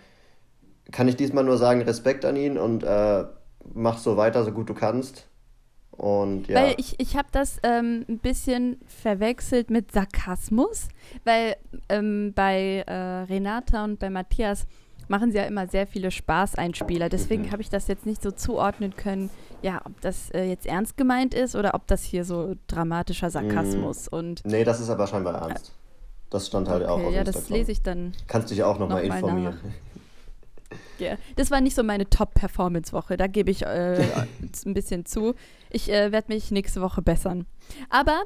[0.91, 3.25] kann ich diesmal nur sagen, Respekt an ihn und äh,
[3.73, 5.27] mach so weiter, so gut du kannst.
[5.97, 6.55] Und ja.
[6.61, 10.89] Weil ich, ich habe das ähm, ein bisschen verwechselt mit Sarkasmus,
[11.23, 11.55] weil
[11.89, 14.67] ähm, bei äh, Renata und bei Matthias
[15.07, 17.09] machen sie ja immer sehr viele Spaßeinspieler.
[17.09, 17.51] Deswegen Mhm.
[17.51, 19.29] habe ich das jetzt nicht so zuordnen können,
[19.61, 24.07] ja, ob das äh, jetzt ernst gemeint ist oder ob das hier so dramatischer Sarkasmus
[24.07, 25.73] und Nee, das ist aber scheinbar ernst.
[26.29, 27.57] Das stand halt auch okay, auf ja, das Instagram.
[27.57, 28.11] lese ich dann.
[28.27, 29.53] Kannst dich auch nochmal noch mal
[30.99, 31.17] Ja.
[31.35, 34.03] Das war nicht so meine Top-Performance-Woche, da gebe ich äh,
[34.65, 35.35] ein bisschen zu.
[35.69, 37.45] Ich äh, werde mich nächste Woche bessern.
[37.89, 38.23] Aber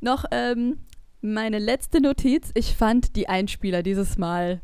[0.00, 0.78] noch ähm,
[1.20, 2.50] meine letzte Notiz.
[2.54, 4.60] Ich fand die Einspieler dieses Mal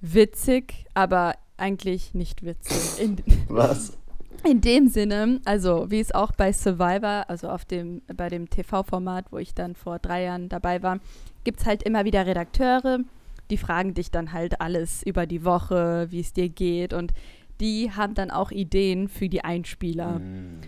[0.00, 3.02] witzig, aber eigentlich nicht witzig.
[3.02, 3.16] In,
[3.48, 3.96] Was?
[4.44, 9.32] in dem Sinne, also wie es auch bei Survivor, also auf dem, bei dem TV-Format,
[9.32, 10.98] wo ich dann vor drei Jahren dabei war,
[11.44, 13.00] gibt es halt immer wieder Redakteure,
[13.50, 17.12] die fragen dich dann halt alles über die Woche, wie es dir geht und
[17.60, 20.18] die haben dann auch Ideen für die Einspieler.
[20.18, 20.60] Mm.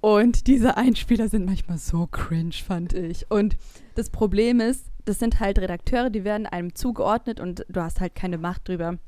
[0.00, 3.30] Und diese Einspieler sind manchmal so cringe, fand ich.
[3.30, 3.56] Und
[3.94, 8.14] das Problem ist, das sind halt Redakteure, die werden einem zugeordnet und du hast halt
[8.14, 8.98] keine Macht drüber,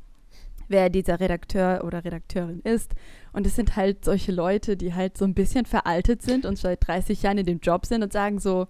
[0.69, 2.95] wer dieser Redakteur oder Redakteurin ist.
[3.33, 6.87] Und es sind halt solche Leute, die halt so ein bisschen veraltet sind und seit
[6.87, 8.69] 30 Jahren in dem Job sind und sagen so,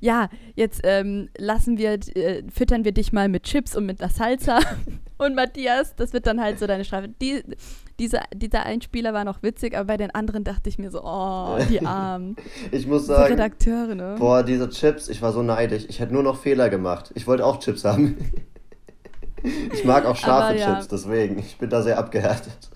[0.00, 4.10] ja, jetzt ähm, lassen wir, äh, füttern wir dich mal mit Chips und mit einer
[4.10, 4.58] Salsa.
[5.18, 7.08] und Matthias, das wird dann halt so deine Strafe.
[7.20, 7.42] Die,
[7.98, 11.58] diese, dieser Einspieler war noch witzig, aber bei den anderen dachte ich mir so, oh,
[11.70, 12.36] die Armen.
[12.70, 14.16] ich muss sagen, Redakteure, ne?
[14.18, 15.86] boah, diese Chips, ich war so neidisch.
[15.88, 17.10] Ich hätte nur noch Fehler gemacht.
[17.14, 18.16] Ich wollte auch Chips haben.
[19.72, 20.74] ich mag auch scharfe ja.
[20.74, 21.38] Chips, deswegen.
[21.38, 22.70] Ich bin da sehr abgehärtet.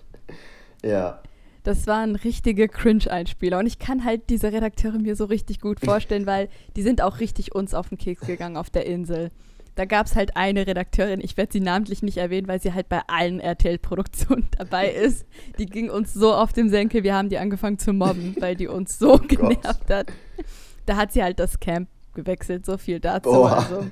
[0.82, 1.20] Ja.
[1.62, 3.58] Das waren richtige Cringe-Einspieler.
[3.58, 7.20] Und ich kann halt diese Redakteure mir so richtig gut vorstellen, weil die sind auch
[7.20, 9.30] richtig uns auf den Keks gegangen auf der Insel.
[9.74, 12.88] Da gab es halt eine Redakteurin, ich werde sie namentlich nicht erwähnen, weil sie halt
[12.88, 15.26] bei allen RTL-Produktionen dabei ist.
[15.58, 18.68] Die ging uns so auf den Senkel, wir haben die angefangen zu mobben, weil die
[18.68, 20.12] uns so genervt hat.
[20.86, 23.30] Da hat sie halt das Camp gewechselt, so viel dazu.
[23.30, 23.56] Boah.
[23.56, 23.86] Also,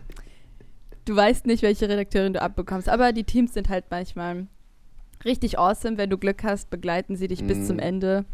[1.05, 4.47] du weißt nicht, welche Redakteurin du abbekommst, aber die Teams sind halt manchmal
[5.25, 5.97] richtig awesome.
[5.99, 7.65] Wenn du Glück hast, begleiten sie dich bis Mhm.
[7.67, 8.25] zum Ende.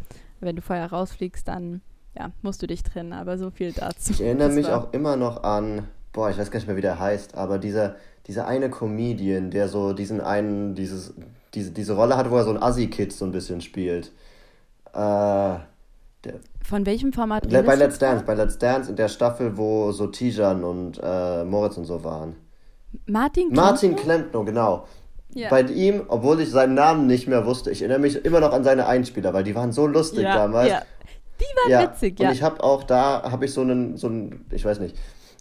[0.40, 1.80] Wenn du vorher rausfliegst, dann
[2.16, 4.12] ja, musst du dich trennen, aber so viel dazu.
[4.12, 6.80] Ich erinnere Das mich auch immer noch an, boah, ich weiß gar nicht mehr, wie
[6.82, 11.12] der heißt, aber dieser, dieser eine Comedian, der so diesen einen, dieses,
[11.54, 14.12] diese, diese Rolle hat, wo er so ein Assi-Kid so ein bisschen spielt.
[14.92, 15.64] Äh, der,
[16.62, 20.06] Von welchem Format Le- bei Let's Dance, bei Let's Dance in der Staffel, wo so
[20.06, 22.36] Tijan und äh, Moritz und so waren.
[23.06, 24.44] Martin Martin Klempner?
[24.44, 24.86] Genau.
[25.34, 25.50] Ja.
[25.50, 28.64] Bei ihm, obwohl ich seinen Namen nicht mehr wusste, ich erinnere mich immer noch an
[28.64, 30.70] seine Einspieler, weil die waren so lustig ja, damals.
[30.70, 30.82] Ja.
[31.40, 32.28] Die waren witzig, ja.
[32.28, 34.96] Und ich habe auch da, habe ich so einen, so einen, ich weiß nicht.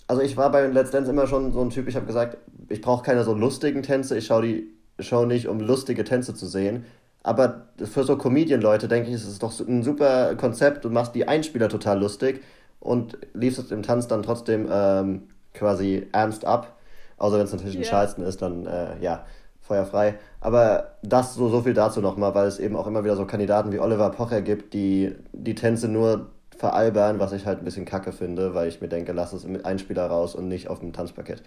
[0.07, 2.37] Also ich war bei Let's Dance immer schon so ein Typ, ich habe gesagt,
[2.69, 6.47] ich brauche keine so lustigen Tänze, ich schaue die Show nicht, um lustige Tänze zu
[6.47, 6.85] sehen.
[7.23, 10.83] Aber für so Comedian-Leute denke ich, ist es doch ein super Konzept.
[10.83, 12.41] Du machst die Einspieler total lustig
[12.81, 16.77] und liefst es im Tanz dann trotzdem ähm, quasi ernst ab.
[17.17, 17.87] Außer wenn es natürlich ein Ja.
[17.87, 19.25] Schalsten ist, dann äh, ja,
[19.73, 20.15] feuerfrei.
[20.39, 23.71] Aber das so, so viel dazu nochmal, weil es eben auch immer wieder so Kandidaten
[23.71, 28.11] wie Oliver Pocher gibt, die die Tänze nur veralbern, was ich halt ein bisschen kacke
[28.11, 31.41] finde, weil ich mir denke, lass es mit Einspieler raus und nicht auf dem Tanzparkett.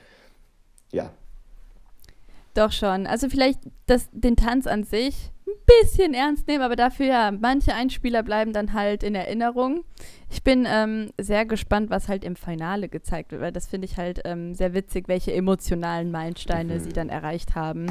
[0.90, 1.10] Ja.
[2.54, 3.06] Doch schon.
[3.06, 5.52] Also vielleicht das, den Tanz an sich ein
[5.84, 9.84] bisschen ernst nehmen, aber dafür ja, manche Einspieler bleiben dann halt in Erinnerung.
[10.30, 13.96] Ich bin ähm, sehr gespannt, was halt im Finale gezeigt wird, weil das finde ich
[13.96, 16.80] halt ähm, sehr witzig, welche emotionalen Meilensteine Mhm.
[16.80, 17.86] sie dann erreicht haben.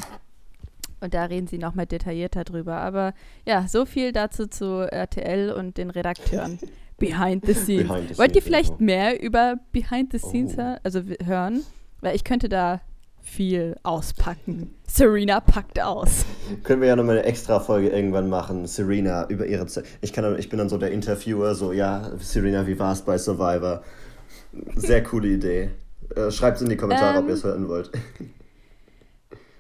[1.02, 2.78] Und da reden sie nochmal detaillierter drüber.
[2.78, 3.14] Aber
[3.46, 6.60] ja, so viel dazu zu RTL und den Redakteuren.
[6.98, 7.88] Behind the scenes.
[7.90, 8.84] Behind the Wollt ihr vielleicht Info.
[8.84, 10.76] mehr über Behind the Scenes Oh.
[10.84, 11.62] also hören?
[12.00, 12.80] Weil ich könnte da
[13.22, 14.74] viel auspacken.
[14.88, 16.26] Serena packt aus.
[16.64, 19.86] Können wir ja nochmal eine extra Folge irgendwann machen, Serena, über ihre Zeit.
[20.02, 23.18] Ich, kann ich bin dann so der Interviewer, so, ja, Serena, wie war es bei
[23.18, 23.82] Survivor?
[24.76, 25.72] Sehr coole Idee.
[26.16, 27.92] Äh, Schreibt es in die Kommentare, ob Ähm, ihr es hören wollt.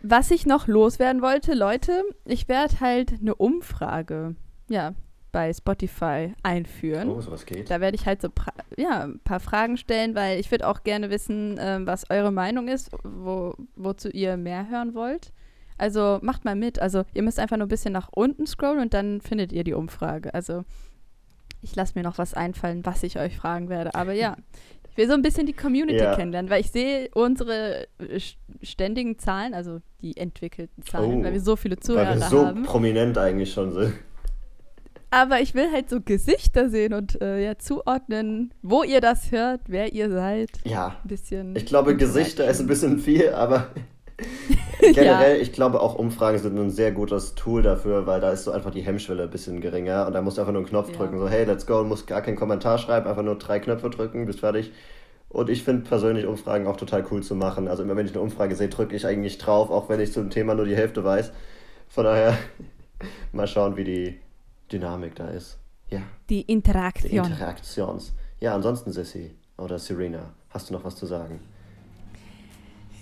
[0.07, 4.35] Was ich noch loswerden wollte, Leute, ich werde halt eine Umfrage,
[4.69, 4.93] ja,
[5.31, 7.09] bei Spotify einführen.
[7.09, 7.71] Oh, sowas geht.
[7.71, 8.29] Da werde ich halt so
[8.77, 12.67] ja, ein paar Fragen stellen, weil ich würde auch gerne wissen, ähm, was eure Meinung
[12.67, 15.33] ist, wo, wozu ihr mehr hören wollt.
[15.79, 16.79] Also macht mal mit.
[16.79, 19.73] Also ihr müsst einfach nur ein bisschen nach unten scrollen und dann findet ihr die
[19.73, 20.35] Umfrage.
[20.35, 20.65] Also
[21.61, 23.95] ich lasse mir noch was einfallen, was ich euch fragen werde.
[23.95, 24.37] Aber ja,
[24.95, 26.15] ich will so ein bisschen die Community Ja.
[26.15, 31.33] kennenlernen, weil ich sehe unsere äh, st- ständigen Zahlen, also die entwickelten Zahlen, Oh, weil
[31.33, 32.63] wir so viele Weil Zuhörer wir so haben.
[32.63, 33.93] prominent eigentlich schon sind.
[35.11, 39.61] Aber ich will halt so Gesichter sehen und äh, ja, zuordnen, wo ihr das hört,
[39.67, 40.49] wer ihr seid.
[40.65, 41.55] Ja, Ein bisschen.
[41.55, 43.69] ich glaube, Gesichter ist ein bisschen viel, aber
[44.81, 44.91] Ja.
[44.91, 48.51] generell, ich glaube auch Umfragen sind ein sehr gutes Tool dafür, weil da ist so
[48.51, 50.97] einfach die Hemmschwelle ein bisschen geringer und da musst du einfach nur einen Knopf Ja.
[50.97, 53.89] drücken, so hey, let's go, und musst gar keinen Kommentar schreiben, einfach nur drei Knöpfe
[53.89, 54.71] drücken, bist fertig.
[55.29, 57.67] Und ich finde persönlich Umfragen auch total cool zu machen.
[57.67, 60.29] Also immer wenn ich eine Umfrage sehe, drücke ich eigentlich drauf, auch wenn ich zum
[60.29, 61.31] Thema nur die Hälfte weiß.
[61.89, 62.37] Von daher
[63.33, 64.19] mal schauen, wie die
[64.71, 65.57] Dynamik da ist.
[65.89, 65.99] Ja,
[66.29, 67.25] Die die Interaktion.
[67.25, 68.13] Interaktions.
[68.39, 71.39] Ja, ansonsten Sissy oder Serena, hast du noch was zu sagen?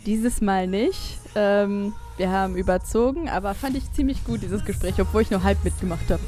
[0.06, 1.20] Dieses Mal nicht.
[1.36, 5.64] Ähm, wir haben überzogen, aber fand ich ziemlich gut, dieses Gespräch, obwohl ich nur halb
[5.64, 6.22] mitgemacht habe.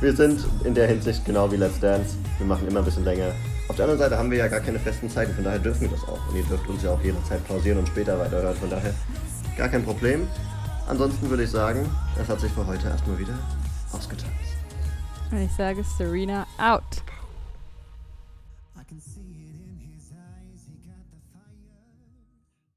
[0.00, 2.16] Wir sind in der Hinsicht genau wie Let's Dance.
[2.38, 3.32] Wir machen immer ein bisschen länger.
[3.68, 5.88] Auf der anderen Seite haben wir ja gar keine festen Zeiten, von daher dürfen wir
[5.88, 6.28] das auch.
[6.28, 8.92] Und ihr dürft uns ja auch jederzeit pausieren und später weiterhören, von daher
[9.56, 10.26] gar kein Problem.
[10.88, 11.88] Ansonsten würde ich sagen,
[12.20, 13.38] es hat sich für heute erstmal wieder
[13.92, 14.34] ausgetanzt.
[15.30, 16.82] Und ich sage Serena out.